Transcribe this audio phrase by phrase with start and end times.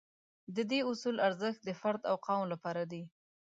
[0.55, 3.03] د دې اصول ارزښت د فرد او قوم لپاره دی.